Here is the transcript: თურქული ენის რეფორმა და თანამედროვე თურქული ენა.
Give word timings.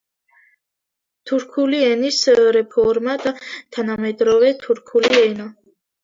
თურქული 1.31 1.81
ენის 1.89 2.17
რეფორმა 2.57 3.15
და 3.25 3.33
თანამედროვე 3.77 4.49
თურქული 4.65 5.13
ენა. 5.27 5.47